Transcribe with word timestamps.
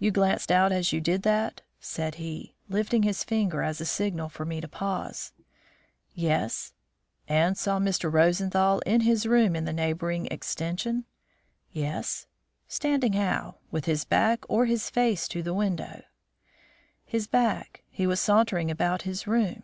"You 0.00 0.10
glanced 0.10 0.50
out 0.50 0.72
as 0.72 0.92
you 0.92 1.00
did 1.00 1.22
that?" 1.22 1.60
said 1.78 2.16
he, 2.16 2.56
lifting 2.68 3.04
his 3.04 3.22
finger 3.22 3.62
as 3.62 3.80
a 3.80 3.84
signal 3.86 4.28
for 4.28 4.44
me 4.44 4.60
to 4.60 4.66
pause. 4.66 5.32
"Yes." 6.12 6.74
"And 7.28 7.56
saw 7.56 7.78
Mr. 7.78 8.12
Rosenthal 8.12 8.80
in 8.80 9.02
his 9.02 9.26
room 9.26 9.54
in 9.54 9.64
the 9.64 9.72
neighbouring 9.72 10.26
extension?" 10.26 11.04
"Yes." 11.70 12.26
"Standing 12.66 13.12
how? 13.12 13.58
With 13.70 13.84
his 13.84 14.04
back 14.04 14.44
or 14.48 14.66
his 14.66 14.90
face 14.90 15.28
to 15.28 15.40
the 15.40 15.54
window?" 15.54 16.02
"His 17.04 17.28
back. 17.28 17.84
He 17.92 18.08
was 18.08 18.18
sauntering 18.18 18.72
about 18.72 19.02
his 19.02 19.28
room." 19.28 19.62